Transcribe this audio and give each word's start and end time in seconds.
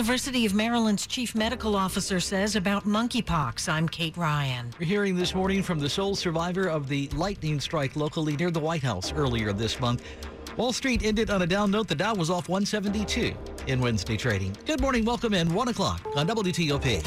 University 0.00 0.46
of 0.46 0.54
Maryland's 0.54 1.06
chief 1.06 1.34
medical 1.34 1.74
officer 1.74 2.20
says 2.20 2.56
about 2.56 2.86
monkeypox. 2.86 3.68
I'm 3.68 3.88
Kate 3.88 4.16
Ryan. 4.16 4.70
We're 4.78 4.86
hearing 4.86 5.16
this 5.16 5.34
morning 5.34 5.62
from 5.62 5.78
the 5.78 5.90
sole 5.90 6.14
survivor 6.14 6.68
of 6.68 6.88
the 6.88 7.08
lightning 7.08 7.60
strike 7.60 7.96
locally 7.96 8.36
near 8.36 8.50
the 8.50 8.60
White 8.60 8.82
House 8.82 9.12
earlier 9.12 9.52
this 9.52 9.78
month. 9.78 10.04
Wall 10.56 10.72
Street 10.72 11.04
ended 11.04 11.28
on 11.28 11.42
a 11.42 11.46
down 11.46 11.72
note. 11.72 11.88
The 11.88 11.96
Dow 11.96 12.14
was 12.14 12.30
off 12.30 12.48
172 12.48 13.34
in 13.66 13.80
Wednesday 13.80 14.16
trading. 14.16 14.56
Good 14.64 14.80
morning. 14.80 15.04
Welcome 15.04 15.34
in 15.34 15.52
1 15.52 15.68
o'clock 15.68 16.00
on 16.14 16.26
WTOP. 16.28 17.02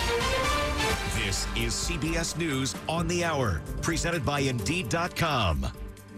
This 1.16 1.48
is 1.55 1.74
CBS 1.74 2.38
News 2.38 2.76
on 2.88 3.08
the 3.08 3.24
Hour, 3.24 3.62
presented 3.82 4.24
by 4.24 4.41
Indeed.com. 4.41 5.66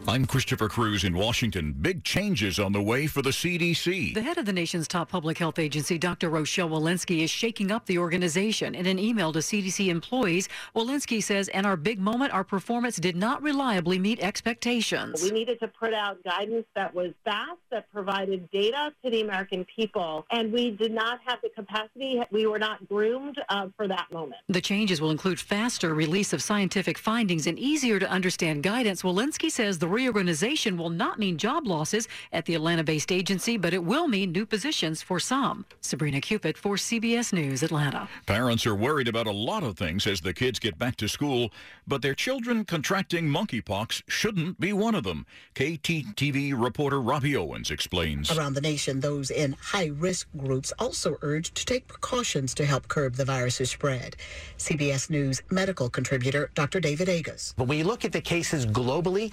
I'm 0.08 0.26
Christopher 0.26 0.70
Cruz 0.70 1.04
in 1.04 1.16
Washington. 1.18 1.73
Big 1.82 2.04
changes 2.04 2.59
on 2.59 2.73
the 2.73 2.82
way 2.82 3.08
for 3.08 3.23
the 3.23 3.32
CDC. 3.32 4.14
The 4.14 4.22
head 4.22 4.38
of 4.38 4.45
the 4.45 4.54
nation's 4.54 4.88
top 4.88 5.09
public 5.09 5.40
health 5.40 5.58
agency, 5.58 5.98
Dr. 5.98 6.30
Rochelle 6.30 6.70
Walensky, 6.70 7.23
is 7.23 7.31
shaking 7.31 7.72
up 7.72 7.88
the 7.88 7.98
organization. 7.98 8.76
In 8.76 8.86
an 8.86 9.00
email 9.00 9.34
to 9.34 9.40
CDC 9.40 9.90
employees, 9.90 10.48
Walensky 10.76 11.23
says, 11.23 11.48
"In 11.48 11.66
our 11.66 11.76
big 11.76 12.00
moment, 12.00 12.34
our 12.34 12.44
performance 12.44 12.98
did 12.98 13.16
not 13.16 13.41
reliably 13.41 13.98
meet 13.98 14.20
expectations. 14.20 15.23
We 15.23 15.31
needed 15.31 15.59
to 15.62 15.68
put 15.68 15.94
out 15.94 16.23
guidance 16.23 16.67
that 16.76 16.94
was 16.94 17.12
fast, 17.23 17.58
that 17.72 17.92
provided 17.92 18.52
data 18.52 18.94
to 19.03 19.09
the 19.09 19.22
American 19.22 19.66
people, 19.76 20.28
and 20.30 20.53
we 20.53 20.70
did 20.70 20.92
not 20.92 21.20
have 21.26 21.40
the 21.42 21.50
capacity. 21.50 22.22
We 22.31 22.45
were 22.45 22.59
not 22.59 22.88
groomed 22.88 23.42
uh, 23.50 23.70
for 23.76 23.88
that 23.88 24.11
moment. 24.11 24.42
The 24.50 24.61
changes 24.61 25.02
will 25.02 25.11
include 25.11 25.39
faster 25.39 25.95
release 25.95 26.31
of 26.31 26.44
scientific 26.44 27.00
findings 27.00 27.48
and 27.48 27.58
easier 27.58 27.98
to 27.98 28.08
understand 28.08 28.61
guidance. 28.61 29.02
Walensky 29.02 29.50
says 29.50 29.80
the 29.80 29.95
reorganization 29.96 30.78
will 30.78 30.90
not 30.90 31.18
mean 31.18 31.38
job 31.38 31.66
losses 31.66 32.08
at 32.34 32.46
the 32.46 32.54
Atlanta 32.54 32.84
based 32.84 33.12
agency, 33.12 33.58
but 33.58 33.74
it 33.74 33.84
will 33.84 34.08
mean 34.08 34.34
new 34.34 34.46
positions 34.46 35.02
for 35.02 35.20
some. 35.20 35.66
Sabrina 35.80 36.20
Cupit 36.20 36.58
for 36.58 36.76
CBS 36.76 37.32
News, 37.32 37.64
Atlanta. 37.64 38.10
Parents 38.26 38.68
are 38.68 38.76
worried 38.76 39.08
about 39.08 39.26
a 39.26 39.32
lot 39.32 39.64
of 39.64 39.78
things 39.78 40.06
as 40.06 40.20
the 40.20 40.34
kids 40.34 40.60
get 40.60 40.78
back 40.78 40.98
to 40.98 41.08
school, 41.08 41.50
but 41.88 42.02
their 42.02 42.14
children 42.14 42.66
contracting 42.66 43.26
monkeypox 43.26 44.04
shouldn't 44.08 44.60
be 44.60 44.73
one 44.73 44.96
of 44.96 45.04
them. 45.04 45.26
KTVT 45.56 46.54
reporter 46.62 47.00
Robbie 47.02 47.38
Owens 47.38 47.72
explains. 47.72 48.30
Around 48.38 48.56
the 48.56 48.62
nation, 48.62 49.00
those 49.00 49.32
in 49.32 49.56
high 49.62 49.92
risk 49.96 50.28
groups 50.36 50.73
also 50.78 51.16
urged 51.22 51.56
to 51.56 51.66
take 51.66 51.88
precautions 51.88 52.54
to 52.56 52.66
help 52.66 52.90
curb 52.90 53.16
the 53.16 53.23
virus's 53.23 53.72
spread. 53.72 54.18
CBS 54.58 55.10
News 55.10 55.42
medical 55.50 55.90
contributor 55.90 56.52
Dr. 56.54 56.82
David 56.82 57.08
Agus. 57.08 57.54
But 57.56 57.68
when 57.68 57.78
you 57.78 57.86
look 57.86 58.04
at 58.04 58.12
the 58.12 58.22
cases 58.22 58.66
globally, 58.66 59.32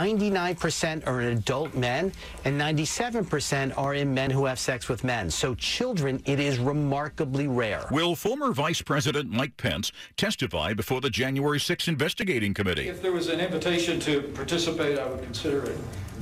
99% 0.00 1.06
are 1.06 1.20
in 1.20 1.36
adult 1.36 1.74
men 1.74 2.10
and 2.46 2.58
97% 2.58 3.76
are 3.76 3.92
in 3.92 4.14
men 4.14 4.30
who 4.30 4.46
have 4.46 4.58
sex 4.58 4.88
with 4.88 5.04
men. 5.04 5.30
So 5.30 5.54
children, 5.54 6.22
it 6.24 6.40
is 6.40 6.58
remarkably 6.58 7.48
rare. 7.48 7.84
Will 7.90 8.16
former 8.16 8.52
Vice 8.52 8.80
President 8.80 9.30
Mike 9.30 9.58
Pence 9.58 9.92
testify 10.16 10.72
before 10.72 11.02
the 11.02 11.10
January 11.10 11.58
6th 11.58 11.86
investigating 11.86 12.54
committee? 12.54 12.88
If 12.88 13.02
there 13.02 13.12
was 13.12 13.28
an 13.28 13.40
invitation 13.40 14.00
to 14.00 14.22
participate, 14.34 14.98
I 14.98 15.06
would 15.06 15.22
consider 15.22 15.64
it. 15.64 15.76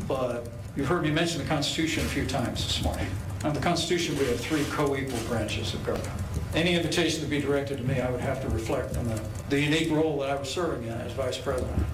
But 0.08 0.48
you've 0.76 0.88
heard 0.88 1.04
me 1.04 1.12
mention 1.12 1.40
the 1.40 1.46
Constitution 1.46 2.04
a 2.04 2.08
few 2.08 2.26
times 2.26 2.64
this 2.64 2.82
morning. 2.82 3.06
Under 3.44 3.60
the 3.60 3.64
Constitution, 3.64 4.18
we 4.18 4.26
have 4.26 4.40
three 4.40 4.64
co-equal 4.70 5.20
branches 5.28 5.72
of 5.74 5.86
government. 5.86 6.10
Any 6.52 6.74
invitation 6.74 7.20
to 7.20 7.28
be 7.28 7.40
directed 7.40 7.78
to 7.78 7.84
me, 7.84 8.00
I 8.00 8.10
would 8.10 8.22
have 8.22 8.42
to 8.42 8.48
reflect 8.48 8.96
on 8.96 9.06
the, 9.06 9.22
the 9.50 9.60
unique 9.60 9.92
role 9.92 10.18
that 10.20 10.30
I 10.30 10.34
was 10.34 10.50
serving 10.50 10.82
in 10.88 10.94
as 10.94 11.12
Vice 11.12 11.38
President. 11.38 11.86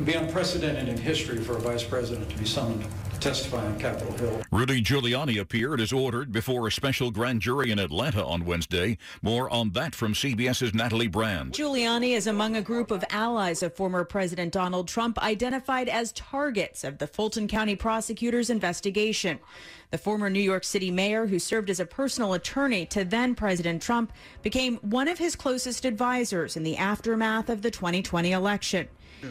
It'd 0.00 0.14
be 0.14 0.18
unprecedented 0.18 0.88
in 0.88 0.96
history 0.96 1.36
for 1.40 1.58
a 1.58 1.60
Vice 1.60 1.84
President 1.84 2.30
to 2.30 2.38
be 2.38 2.46
summoned 2.46 2.86
to 3.12 3.20
testify 3.20 3.62
on 3.62 3.78
Capitol 3.78 4.16
Hill. 4.16 4.42
Rudy 4.50 4.80
Giuliani 4.80 5.38
appeared 5.38 5.78
as 5.78 5.92
ordered 5.92 6.32
before 6.32 6.66
a 6.66 6.72
special 6.72 7.10
grand 7.10 7.42
jury 7.42 7.70
in 7.70 7.78
Atlanta 7.78 8.24
on 8.24 8.46
Wednesday. 8.46 8.96
More 9.20 9.50
on 9.50 9.72
that 9.72 9.94
from 9.94 10.14
CBS's 10.14 10.72
Natalie 10.72 11.06
Brand. 11.06 11.52
Giuliani 11.52 12.16
is 12.16 12.26
among 12.26 12.56
a 12.56 12.62
group 12.62 12.90
of 12.90 13.04
allies 13.10 13.62
of 13.62 13.74
former 13.74 14.02
President 14.04 14.54
Donald 14.54 14.88
Trump 14.88 15.22
identified 15.22 15.90
as 15.90 16.12
targets 16.12 16.82
of 16.82 16.96
the 16.96 17.06
Fulton 17.06 17.46
County 17.46 17.76
prosecutor's 17.76 18.48
investigation. 18.48 19.38
The 19.90 19.98
former 19.98 20.30
New 20.30 20.40
York 20.40 20.62
City 20.62 20.90
mayor, 20.90 21.26
who 21.26 21.40
served 21.40 21.68
as 21.68 21.80
a 21.80 21.86
personal 21.86 22.32
attorney 22.32 22.86
to 22.86 23.04
then 23.04 23.34
President 23.34 23.82
Trump, 23.82 24.12
became 24.42 24.76
one 24.76 25.08
of 25.08 25.18
his 25.18 25.34
closest 25.34 25.84
advisors 25.84 26.56
in 26.56 26.62
the 26.62 26.76
aftermath 26.76 27.48
of 27.48 27.62
the 27.62 27.70
2020 27.72 28.30
election. 28.30 28.88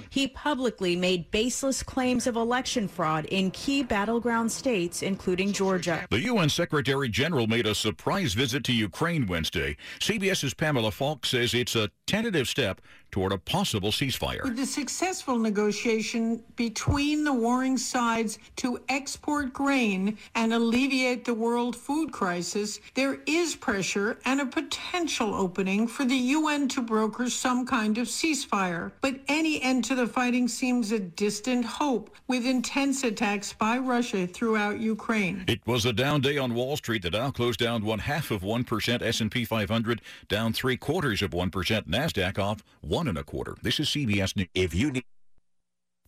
He 0.09 0.27
publicly 0.27 0.95
made 0.95 1.31
baseless 1.31 1.83
claims 1.83 2.27
of 2.27 2.35
election 2.35 2.87
fraud 2.87 3.25
in 3.25 3.51
key 3.51 3.83
battleground 3.83 4.51
states, 4.51 5.01
including 5.01 5.51
Georgia. 5.51 6.05
The 6.09 6.21
UN 6.21 6.49
Secretary 6.49 7.09
General 7.09 7.47
made 7.47 7.65
a 7.65 7.75
surprise 7.75 8.33
visit 8.33 8.63
to 8.65 8.73
Ukraine 8.73 9.25
Wednesday. 9.25 9.77
CBS's 9.99 10.53
Pamela 10.53 10.91
Falk 10.91 11.25
says 11.25 11.53
it's 11.53 11.75
a 11.75 11.89
tentative 12.05 12.47
step 12.47 12.81
toward 13.11 13.31
a 13.31 13.37
possible 13.37 13.91
ceasefire. 13.91 14.43
With 14.43 14.57
the 14.57 14.65
successful 14.65 15.37
negotiation 15.37 16.43
between 16.55 17.23
the 17.23 17.33
warring 17.33 17.77
sides 17.77 18.37
to 18.57 18.79
export 18.89 19.51
grain 19.53 20.17
and 20.35 20.48
alleviate 20.53 21.25
the 21.25 21.33
world 21.33 21.75
food 21.75 22.11
crisis, 22.11 22.79
there 22.95 23.19
is 23.25 23.55
pressure 23.55 24.17
and 24.25 24.41
a 24.41 24.45
potential 24.45 25.33
opening 25.33 25.87
for 25.87 26.05
the 26.05 26.15
UN 26.15 26.67
to 26.69 26.81
broker 26.81 27.29
some 27.29 27.65
kind 27.65 27.97
of 27.97 28.07
ceasefire. 28.07 28.91
But 29.01 29.19
any 29.27 29.61
end 29.61 29.83
to 29.85 29.95
the 29.95 30.07
fighting 30.07 30.47
seems 30.47 30.91
a 30.91 30.99
distant 30.99 31.65
hope 31.65 32.15
with 32.27 32.45
intense 32.45 33.03
attacks 33.03 33.53
by 33.53 33.77
Russia 33.77 34.27
throughout 34.27 34.79
Ukraine. 34.79 35.43
It 35.47 35.65
was 35.65 35.85
a 35.85 35.93
down 35.93 36.21
day 36.21 36.37
on 36.37 36.53
Wall 36.53 36.77
Street. 36.77 37.01
The 37.01 37.11
Dow 37.11 37.31
closed 37.31 37.59
down 37.59 37.83
one 37.83 37.99
half 37.99 38.31
of 38.31 38.41
1%, 38.41 39.01
S&P 39.01 39.45
500 39.45 40.01
down 40.27 40.53
three 40.53 40.77
quarters 40.77 41.21
of 41.21 41.31
1%, 41.31 41.51
NASDAQ 41.87 42.39
off 42.39 42.63
one 42.81 43.07
and 43.07 43.17
a 43.17 43.23
quarter. 43.23 43.55
This 43.61 43.79
is 43.79 43.89
CBS 43.89 44.35
News. 44.35 44.47
If 44.53 44.73
you 44.73 44.91
need 44.91 45.03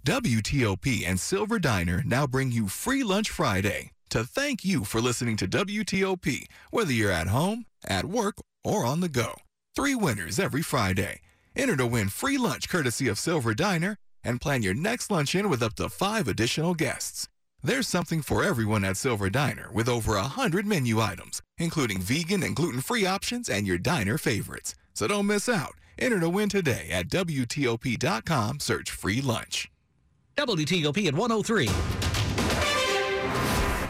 WTOP 0.05 1.05
and 1.05 1.19
Silver 1.19 1.59
Diner 1.59 2.01
now 2.05 2.25
bring 2.25 2.51
you 2.51 2.67
Free 2.67 3.03
Lunch 3.03 3.29
Friday 3.29 3.91
to 4.11 4.23
thank 4.23 4.63
you 4.63 4.83
for 4.83 5.01
listening 5.01 5.37
to 5.37 5.47
WTOP, 5.47 6.45
whether 6.69 6.91
you're 6.91 7.11
at 7.11 7.27
home, 7.27 7.65
at 7.85 8.05
work, 8.05 8.35
or 8.63 8.85
on 8.85 8.99
the 8.99 9.09
go. 9.09 9.35
Three 9.75 9.95
winners 9.95 10.37
every 10.37 10.61
Friday. 10.61 11.21
Enter 11.55 11.77
to 11.77 11.87
win 11.87 12.09
free 12.09 12.37
lunch 12.37 12.69
courtesy 12.69 13.07
of 13.07 13.17
Silver 13.17 13.53
Diner 13.53 13.97
and 14.23 14.41
plan 14.41 14.63
your 14.63 14.73
next 14.73 15.11
lunch 15.11 15.33
in 15.33 15.49
with 15.49 15.63
up 15.63 15.75
to 15.75 15.89
five 15.89 16.27
additional 16.27 16.73
guests. 16.73 17.27
There's 17.63 17.87
something 17.87 18.21
for 18.21 18.43
everyone 18.43 18.83
at 18.83 18.97
Silver 18.97 19.29
Diner 19.29 19.69
with 19.71 19.87
over 19.87 20.15
a 20.15 20.23
hundred 20.23 20.65
menu 20.65 20.99
items, 20.99 21.41
including 21.57 21.99
vegan 21.99 22.43
and 22.43 22.55
gluten-free 22.55 23.05
options 23.05 23.49
and 23.49 23.65
your 23.65 23.77
diner 23.77 24.17
favorites. 24.17 24.75
So 24.93 25.07
don't 25.07 25.27
miss 25.27 25.47
out. 25.47 25.75
Enter 25.97 26.19
to 26.19 26.29
win 26.29 26.49
today 26.49 26.89
at 26.89 27.07
WTOP.com. 27.07 28.59
Search 28.59 28.91
free 28.91 29.21
lunch. 29.21 29.71
WTOP 30.35 31.07
at 31.07 31.15
103. 31.15 32.00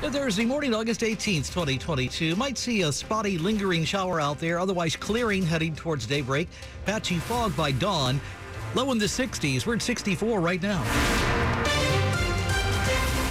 Thursday 0.10 0.46
morning, 0.46 0.74
August 0.74 1.02
18th, 1.02 1.54
2022. 1.54 2.36
Might 2.36 2.58
see 2.58 2.82
a 2.82 2.92
spotty, 2.92 3.38
lingering 3.38 3.86
shower 3.86 4.20
out 4.20 4.40
there, 4.40 4.60
otherwise 4.60 4.96
clearing 4.96 5.44
heading 5.44 5.76
towards 5.76 6.06
daybreak. 6.08 6.50
Patchy 6.86 7.18
fog 7.18 7.56
by 7.56 7.72
dawn. 7.72 8.20
Low 8.74 8.92
in 8.92 8.98
the 8.98 9.06
60s. 9.06 9.66
We're 9.66 9.76
at 9.76 9.82
64 9.82 10.40
right 10.40 10.62
now. 10.62 10.84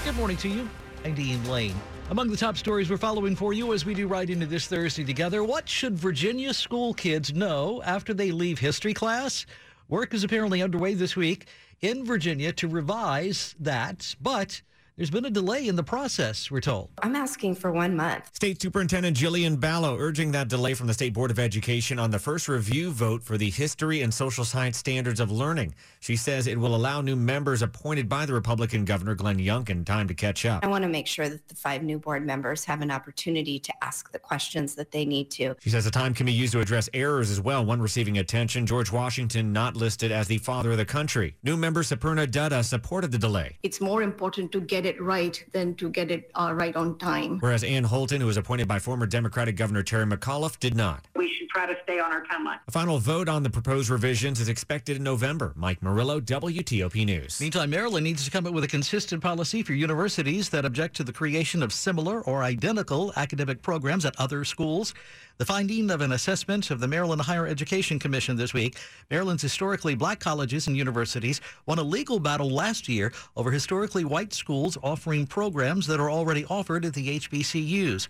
Good 0.04 0.16
morning 0.16 0.36
to 0.38 0.48
you. 0.48 0.68
I'm 1.04 1.14
Dean 1.14 1.44
Lane. 1.48 1.74
Among 2.10 2.30
the 2.30 2.36
top 2.36 2.56
stories 2.56 2.88
we're 2.88 2.96
following 2.96 3.36
for 3.36 3.52
you 3.52 3.72
as 3.74 3.84
we 3.84 3.92
do 3.92 4.06
right 4.06 4.28
into 4.28 4.46
this 4.46 4.66
Thursday 4.66 5.04
together, 5.04 5.44
what 5.44 5.68
should 5.68 5.98
Virginia 5.98 6.54
school 6.54 6.94
kids 6.94 7.34
know 7.34 7.82
after 7.84 8.14
they 8.14 8.30
leave 8.30 8.58
history 8.58 8.94
class? 8.94 9.44
Work 9.88 10.14
is 10.14 10.24
apparently 10.24 10.62
underway 10.62 10.94
this 10.94 11.16
week 11.16 11.46
in 11.80 12.04
Virginia 12.04 12.52
to 12.52 12.68
revise 12.68 13.54
that, 13.58 14.14
but 14.20 14.62
there's 15.00 15.08
been 15.08 15.24
a 15.24 15.30
delay 15.30 15.66
in 15.66 15.76
the 15.76 15.82
process, 15.82 16.50
we're 16.50 16.60
told. 16.60 16.90
I'm 17.02 17.16
asking 17.16 17.54
for 17.54 17.72
one 17.72 17.96
month. 17.96 18.34
State 18.34 18.60
Superintendent 18.60 19.16
Jillian 19.16 19.58
Balow 19.58 19.96
urging 19.98 20.30
that 20.32 20.48
delay 20.48 20.74
from 20.74 20.88
the 20.88 20.92
State 20.92 21.14
Board 21.14 21.30
of 21.30 21.38
Education 21.38 21.98
on 21.98 22.10
the 22.10 22.18
first 22.18 22.48
review 22.48 22.90
vote 22.90 23.22
for 23.22 23.38
the 23.38 23.48
history 23.48 24.02
and 24.02 24.12
social 24.12 24.44
science 24.44 24.76
standards 24.76 25.18
of 25.18 25.32
learning. 25.32 25.74
She 26.00 26.16
says 26.16 26.46
it 26.46 26.58
will 26.58 26.76
allow 26.76 27.00
new 27.00 27.16
members 27.16 27.62
appointed 27.62 28.10
by 28.10 28.26
the 28.26 28.34
Republican 28.34 28.84
Governor 28.84 29.14
Glenn 29.14 29.38
Youngkin 29.38 29.86
time 29.86 30.06
to 30.06 30.12
catch 30.12 30.44
up. 30.44 30.62
I 30.62 30.68
want 30.68 30.82
to 30.82 30.88
make 30.90 31.06
sure 31.06 31.30
that 31.30 31.48
the 31.48 31.54
five 31.54 31.82
new 31.82 31.98
board 31.98 32.26
members 32.26 32.66
have 32.66 32.82
an 32.82 32.90
opportunity 32.90 33.58
to 33.58 33.72
ask 33.82 34.12
the 34.12 34.18
questions 34.18 34.74
that 34.74 34.90
they 34.90 35.06
need 35.06 35.30
to. 35.30 35.56
She 35.60 35.70
says 35.70 35.86
the 35.86 35.90
time 35.90 36.12
can 36.12 36.26
be 36.26 36.32
used 36.32 36.52
to 36.52 36.60
address 36.60 36.90
errors 36.92 37.30
as 37.30 37.40
well. 37.40 37.64
One 37.64 37.80
receiving 37.80 38.18
attention, 38.18 38.66
George 38.66 38.92
Washington 38.92 39.50
not 39.50 39.78
listed 39.78 40.12
as 40.12 40.28
the 40.28 40.36
father 40.36 40.72
of 40.72 40.76
the 40.76 40.84
country. 40.84 41.36
New 41.42 41.56
member 41.56 41.82
Suparna 41.82 42.26
Dutta 42.26 42.62
supported 42.62 43.12
the 43.12 43.18
delay. 43.18 43.56
It's 43.62 43.80
more 43.80 44.02
important 44.02 44.52
to 44.52 44.60
get 44.60 44.89
it 44.90 45.00
right 45.00 45.42
than 45.52 45.74
to 45.76 45.88
get 45.88 46.10
it 46.10 46.30
uh, 46.34 46.52
right 46.54 46.76
on 46.76 46.98
time. 46.98 47.38
Whereas 47.40 47.64
Anne 47.64 47.84
Holton, 47.84 48.20
who 48.20 48.26
was 48.26 48.36
appointed 48.36 48.68
by 48.68 48.78
former 48.78 49.06
Democratic 49.06 49.56
Governor 49.56 49.82
Terry 49.82 50.04
McAuliffe, 50.04 50.58
did 50.58 50.76
not. 50.76 51.06
We 51.16 51.32
should 51.32 51.48
try 51.50 51.66
to 51.66 51.76
stay 51.82 51.98
on 51.98 52.12
our 52.12 52.24
timeline. 52.24 52.58
A 52.68 52.70
final 52.70 52.98
vote 52.98 53.28
on 53.28 53.42
the 53.42 53.50
proposed 53.50 53.90
revisions 53.90 54.40
is 54.40 54.48
expected 54.48 54.96
in 54.96 55.02
November. 55.02 55.52
Mike 55.56 55.82
Murillo, 55.82 56.20
WTOP 56.20 57.04
News. 57.04 57.40
Meantime, 57.40 57.70
Maryland 57.70 58.04
needs 58.04 58.24
to 58.24 58.30
come 58.30 58.46
up 58.46 58.52
with 58.52 58.64
a 58.64 58.68
consistent 58.68 59.22
policy 59.22 59.62
for 59.62 59.72
universities 59.72 60.48
that 60.50 60.64
object 60.64 60.96
to 60.96 61.04
the 61.04 61.12
creation 61.12 61.62
of 61.62 61.72
similar 61.72 62.22
or 62.22 62.42
identical 62.42 63.12
academic 63.16 63.62
programs 63.62 64.04
at 64.04 64.14
other 64.18 64.44
schools. 64.44 64.94
The 65.38 65.44
finding 65.44 65.90
of 65.90 66.00
an 66.02 66.12
assessment 66.12 66.70
of 66.70 66.80
the 66.80 66.88
Maryland 66.88 67.22
Higher 67.22 67.46
Education 67.46 67.98
Commission 67.98 68.36
this 68.36 68.54
week. 68.54 68.76
Maryland's 69.10 69.42
historically 69.42 69.94
black 69.94 70.20
colleges 70.20 70.66
and 70.66 70.76
universities 70.76 71.40
won 71.66 71.78
a 71.78 71.82
legal 71.82 72.20
battle 72.20 72.50
last 72.50 72.88
year 72.88 73.12
over 73.36 73.50
historically 73.50 74.04
white 74.04 74.32
schools 74.32 74.78
offering 74.82 75.26
programs 75.26 75.86
that 75.86 75.98
are 75.98 76.10
already 76.10 76.44
offered 76.44 76.84
at 76.84 76.94
the 76.94 77.18
HBCUs. 77.18 78.06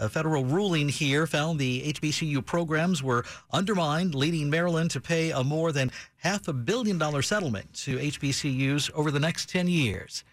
A 0.00 0.08
federal 0.08 0.46
ruling 0.46 0.88
here 0.88 1.26
found 1.26 1.58
the 1.58 1.92
HBCU 1.92 2.44
programs 2.46 3.02
were 3.02 3.22
undermined, 3.52 4.14
leading 4.14 4.48
Maryland 4.48 4.90
to 4.92 5.00
pay 5.00 5.30
a 5.30 5.44
more 5.44 5.72
than 5.72 5.92
half 6.16 6.48
a 6.48 6.54
billion 6.54 6.96
dollar 6.96 7.20
settlement 7.20 7.74
to 7.84 7.98
HBCUs 7.98 8.90
over 8.94 9.10
the 9.10 9.20
next 9.20 9.50
10 9.50 9.68
years. 9.68 10.24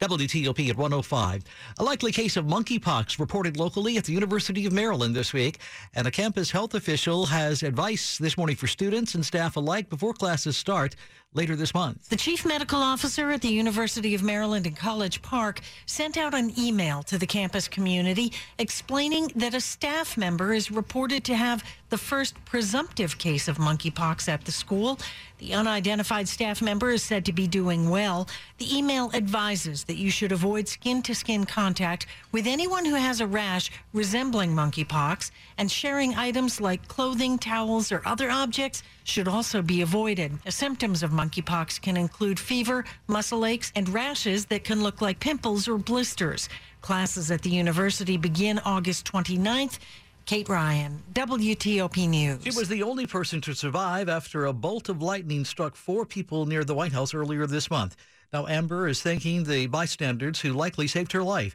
WTOP 0.00 0.68
at 0.68 0.76
105. 0.76 1.42
A 1.78 1.82
likely 1.82 2.12
case 2.12 2.36
of 2.36 2.44
monkeypox 2.44 3.18
reported 3.18 3.56
locally 3.56 3.96
at 3.96 4.04
the 4.04 4.12
University 4.12 4.64
of 4.66 4.72
Maryland 4.72 5.16
this 5.16 5.32
week, 5.32 5.58
and 5.94 6.06
a 6.06 6.10
campus 6.10 6.50
health 6.50 6.74
official 6.74 7.26
has 7.26 7.64
advice 7.64 8.18
this 8.18 8.36
morning 8.36 8.56
for 8.56 8.66
students 8.68 9.16
and 9.16 9.24
staff 9.24 9.56
alike 9.56 9.88
before 9.88 10.12
classes 10.12 10.56
start 10.56 10.94
later 11.34 11.54
this 11.54 11.74
month. 11.74 12.08
The 12.08 12.16
chief 12.16 12.46
medical 12.46 12.80
officer 12.80 13.30
at 13.30 13.42
the 13.42 13.48
University 13.48 14.14
of 14.14 14.22
Maryland 14.22 14.66
in 14.66 14.74
College 14.74 15.20
Park 15.20 15.60
sent 15.84 16.16
out 16.16 16.34
an 16.34 16.52
email 16.58 17.02
to 17.04 17.18
the 17.18 17.26
campus 17.26 17.68
community 17.68 18.32
explaining 18.58 19.30
that 19.36 19.54
a 19.54 19.60
staff 19.60 20.16
member 20.16 20.54
is 20.54 20.70
reported 20.70 21.24
to 21.24 21.36
have 21.36 21.62
the 21.88 21.98
first 21.98 22.34
presumptive 22.46 23.18
case 23.18 23.46
of 23.46 23.58
monkeypox 23.58 24.28
at 24.28 24.44
the 24.44 24.50
school. 24.50 24.98
The 25.38 25.52
unidentified 25.52 26.26
staff 26.26 26.60
member 26.62 26.90
is 26.90 27.02
said 27.02 27.24
to 27.26 27.32
be 27.32 27.46
doing 27.46 27.90
well. 27.90 28.26
The 28.58 28.76
email 28.76 29.10
advises 29.14 29.84
that 29.84 29.96
you 29.96 30.10
should 30.10 30.32
avoid 30.32 30.66
skin 30.66 31.02
to 31.02 31.14
skin 31.14 31.44
contact 31.44 32.06
with 32.32 32.46
anyone 32.46 32.84
who 32.84 32.94
has 32.94 33.20
a 33.20 33.26
rash 33.26 33.70
resembling 33.92 34.52
monkeypox, 34.52 35.30
and 35.58 35.70
sharing 35.70 36.14
items 36.14 36.60
like 36.60 36.88
clothing, 36.88 37.38
towels, 37.38 37.92
or 37.92 38.02
other 38.04 38.30
objects 38.30 38.82
should 39.04 39.28
also 39.28 39.62
be 39.62 39.82
avoided. 39.82 40.32
The 40.44 40.50
symptoms 40.50 41.02
of 41.02 41.10
monkeypox 41.10 41.25
can 41.30 41.96
include 41.96 42.38
fever, 42.38 42.84
muscle 43.06 43.46
aches, 43.46 43.72
and 43.74 43.88
rashes 43.88 44.46
that 44.46 44.64
can 44.64 44.82
look 44.82 45.00
like 45.00 45.20
pimples 45.20 45.68
or 45.68 45.78
blisters. 45.78 46.48
Classes 46.80 47.30
at 47.30 47.42
the 47.42 47.50
university 47.50 48.16
begin 48.16 48.58
August 48.60 49.10
29th. 49.10 49.78
Kate 50.26 50.48
Ryan, 50.48 51.02
WTOP 51.12 52.08
News. 52.08 52.42
She 52.42 52.58
was 52.58 52.68
the 52.68 52.82
only 52.82 53.06
person 53.06 53.40
to 53.42 53.54
survive 53.54 54.08
after 54.08 54.46
a 54.46 54.52
bolt 54.52 54.88
of 54.88 55.00
lightning 55.00 55.44
struck 55.44 55.76
four 55.76 56.04
people 56.04 56.46
near 56.46 56.64
the 56.64 56.74
White 56.74 56.90
House 56.90 57.14
earlier 57.14 57.46
this 57.46 57.70
month. 57.70 57.94
Now, 58.32 58.48
Amber 58.48 58.88
is 58.88 59.00
thanking 59.00 59.44
the 59.44 59.68
bystanders 59.68 60.40
who 60.40 60.52
likely 60.52 60.88
saved 60.88 61.12
her 61.12 61.22
life. 61.22 61.54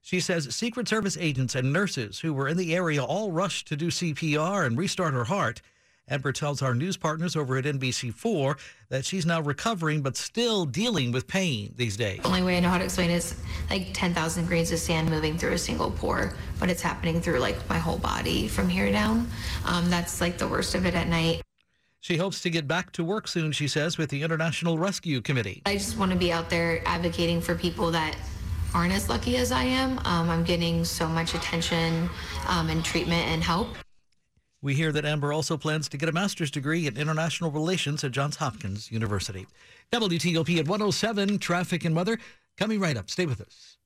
She 0.00 0.18
says 0.18 0.54
Secret 0.54 0.88
Service 0.88 1.16
agents 1.16 1.54
and 1.54 1.72
nurses 1.72 2.20
who 2.20 2.32
were 2.32 2.48
in 2.48 2.56
the 2.56 2.74
area 2.74 3.04
all 3.04 3.30
rushed 3.30 3.68
to 3.68 3.76
do 3.76 3.86
CPR 3.86 4.66
and 4.66 4.76
restart 4.76 5.14
her 5.14 5.24
heart. 5.24 5.62
Amber 6.10 6.32
tells 6.32 6.62
our 6.62 6.74
news 6.74 6.96
partners 6.96 7.36
over 7.36 7.56
at 7.56 7.64
NBC4 7.64 8.58
that 8.88 9.04
she's 9.04 9.26
now 9.26 9.40
recovering 9.40 10.02
but 10.02 10.16
still 10.16 10.64
dealing 10.64 11.12
with 11.12 11.26
pain 11.26 11.72
these 11.76 11.96
days. 11.96 12.20
The 12.20 12.26
only 12.26 12.42
way 12.42 12.56
I 12.56 12.60
know 12.60 12.70
how 12.70 12.78
to 12.78 12.84
explain 12.84 13.10
it 13.10 13.16
is 13.16 13.36
like 13.70 13.88
10,000 13.92 14.46
grains 14.46 14.72
of 14.72 14.78
sand 14.78 15.10
moving 15.10 15.36
through 15.36 15.52
a 15.52 15.58
single 15.58 15.90
pore, 15.90 16.34
but 16.58 16.70
it's 16.70 16.82
happening 16.82 17.20
through 17.20 17.38
like 17.38 17.68
my 17.68 17.78
whole 17.78 17.98
body 17.98 18.48
from 18.48 18.68
here 18.68 18.90
down. 18.90 19.28
Um, 19.64 19.90
that's 19.90 20.20
like 20.20 20.38
the 20.38 20.48
worst 20.48 20.74
of 20.74 20.86
it 20.86 20.94
at 20.94 21.08
night. 21.08 21.42
She 22.00 22.16
hopes 22.16 22.40
to 22.42 22.50
get 22.50 22.68
back 22.68 22.92
to 22.92 23.04
work 23.04 23.26
soon, 23.26 23.52
she 23.52 23.68
says, 23.68 23.98
with 23.98 24.08
the 24.08 24.22
International 24.22 24.78
Rescue 24.78 25.20
Committee. 25.20 25.62
I 25.66 25.74
just 25.74 25.98
want 25.98 26.12
to 26.12 26.16
be 26.16 26.32
out 26.32 26.48
there 26.48 26.80
advocating 26.86 27.40
for 27.40 27.54
people 27.54 27.90
that 27.90 28.16
aren't 28.74 28.92
as 28.92 29.08
lucky 29.08 29.36
as 29.36 29.50
I 29.50 29.64
am. 29.64 29.98
Um, 30.04 30.30
I'm 30.30 30.44
getting 30.44 30.84
so 30.84 31.08
much 31.08 31.34
attention 31.34 32.08
um, 32.46 32.70
and 32.70 32.84
treatment 32.84 33.26
and 33.26 33.42
help. 33.42 33.68
We 34.60 34.74
hear 34.74 34.90
that 34.90 35.04
Amber 35.04 35.32
also 35.32 35.56
plans 35.56 35.88
to 35.88 35.96
get 35.96 36.08
a 36.08 36.12
master's 36.12 36.50
degree 36.50 36.88
in 36.88 36.96
international 36.96 37.52
relations 37.52 38.02
at 38.02 38.10
Johns 38.10 38.36
Hopkins 38.36 38.90
University. 38.90 39.46
WTOP 39.92 40.58
at 40.58 40.66
107, 40.66 41.38
traffic 41.38 41.84
and 41.84 41.94
weather. 41.94 42.18
Coming 42.56 42.80
right 42.80 42.96
up. 42.96 43.08
Stay 43.08 43.24
with 43.24 43.40
us. 43.40 43.76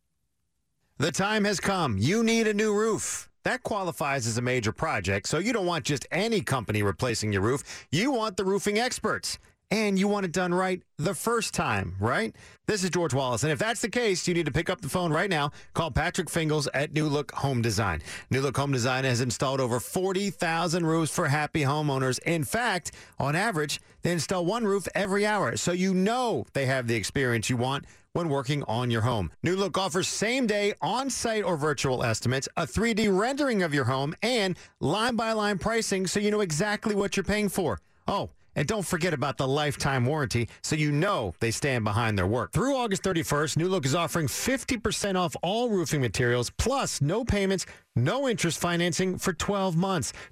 The 0.97 1.13
time 1.13 1.45
has 1.45 1.61
come. 1.61 1.99
You 1.99 2.25
need 2.25 2.47
a 2.47 2.55
new 2.55 2.75
roof. 2.75 3.29
That 3.45 3.63
qualifies 3.65 4.27
as 4.27 4.39
a 4.39 4.43
major 4.43 4.73
project, 4.73 5.29
so 5.29 5.39
you 5.39 5.53
don't 5.53 5.67
want 5.67 5.85
just 5.85 6.07
any 6.11 6.41
company 6.41 6.83
replacing 6.83 7.33
your 7.33 7.43
roof. 7.43 7.87
You 7.91 8.13
want 8.13 8.37
the 8.37 8.45
roofing 8.45 8.79
experts 8.79 9.39
and 9.73 9.99
you 9.99 10.07
want 10.07 10.27
it 10.27 10.33
done 10.33 10.53
right 10.53 10.83
the 10.99 11.15
first 11.15 11.55
time, 11.55 11.97
right? 11.99 12.37
This 12.67 12.85
is 12.85 12.91
George 12.91 13.15
Wallace. 13.15 13.43
And 13.43 13.51
if 13.51 13.59
that's 13.59 13.81
the 13.81 13.89
case, 13.89 14.29
you 14.29 14.35
need 14.35 14.45
to 14.45 14.53
pick 14.53 14.69
up 14.69 14.83
the 14.83 14.89
phone 14.89 15.11
right 15.11 15.31
now. 15.31 15.51
Call 15.73 15.91
Patrick 15.91 16.29
Fingles 16.29 16.69
at 16.75 16.93
New 16.93 17.07
Look 17.07 17.33
Home 17.33 17.63
Design. 17.63 18.03
New 18.29 18.43
Look 18.43 18.59
Home 18.59 18.71
Design 18.71 19.05
has 19.05 19.23
installed 19.23 19.63
over 19.63 19.81
40,000 19.81 20.85
roofs 20.85 21.11
for 21.11 21.27
happy 21.27 21.63
homeowners. 21.63 22.19
In 22.25 22.45
fact, 22.45 22.93
on 23.19 23.35
average, 23.35 23.81
they 24.03 24.13
install 24.13 24.45
one 24.45 24.67
roof 24.67 24.87
every 24.95 25.25
hour. 25.25 25.57
So 25.57 25.73
you 25.73 25.95
know 25.95 26.45
they 26.53 26.67
have 26.67 26.87
the 26.87 26.95
experience 26.95 27.49
you 27.49 27.57
want 27.57 27.87
when 28.13 28.29
working 28.29 28.63
on 28.65 28.91
your 28.91 29.01
home. 29.01 29.31
New 29.43 29.57
Look 29.57 29.79
offers 29.79 30.07
same 30.07 30.47
day 30.47 30.75
on 30.83 31.09
site 31.09 31.45
or 31.45 31.57
virtual 31.57 32.05
estimates, 32.05 32.47
a 32.59 32.67
3D 32.67 33.19
rendering 33.19 33.63
of 33.63 33.73
your 33.73 33.85
home, 33.85 34.15
and 34.23 34.59
line 34.81 35.17
by 35.17 35.33
line 35.33 35.57
pricing 35.57 36.07
so 36.07 36.21
you 36.21 36.31
know 36.31 36.43
exactly 36.43 36.95
what 36.95 37.17
you're 37.17 37.25
paying 37.25 37.49
for. 37.49 37.81
Oh, 38.07 38.29
and 38.55 38.67
don't 38.67 38.87
forget 38.87 39.15
about 39.15 39.39
the 39.39 39.49
lifetime 39.49 40.07
warranty 40.07 40.49
so 40.63 40.77
you 40.77 40.93
know 40.93 41.35
they 41.41 41.51
stand 41.51 41.85
behind 41.85 42.19
their 42.19 42.27
work. 42.27 42.53
Through 42.53 42.77
August 42.77 43.03
31st, 43.03 43.57
New 43.57 43.69
Look 43.69 43.85
is 43.87 43.95
offering 43.95 44.27
50% 44.27 45.17
off 45.17 45.37
all 45.43 45.69
roofing 45.69 46.01
materials 46.01 46.51
plus 46.51 47.01
no 47.01 47.25
payments, 47.25 47.67
no 47.97 48.29
interest 48.29 48.59
financing 48.59 49.19
for 49.19 49.33
12 49.33 49.77
months. 49.77 50.13